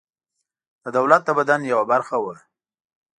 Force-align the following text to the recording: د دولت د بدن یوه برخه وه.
د 0.83 0.85
دولت 0.97 1.21
د 1.25 1.29
بدن 1.39 1.61
یوه 1.71 1.85
برخه 1.91 2.15
وه. 2.23 2.35